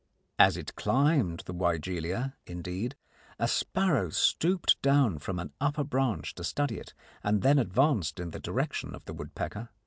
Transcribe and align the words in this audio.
As 0.39 0.57
it 0.57 0.73
climbed 0.75 1.41
the 1.45 1.53
wygelia, 1.53 2.33
indeed, 2.47 2.95
a 3.37 3.47
sparrow 3.47 4.09
stooped 4.09 4.81
down 4.81 5.19
from 5.19 5.37
an 5.37 5.53
upper 5.61 5.83
branch 5.83 6.33
to 6.33 6.43
study 6.43 6.79
it, 6.79 6.95
and 7.23 7.43
then 7.43 7.59
advanced 7.59 8.19
in 8.19 8.31
the 8.31 8.39
direction 8.39 8.95
of 8.95 9.05
the 9.05 9.13
woodpecker. 9.13 9.69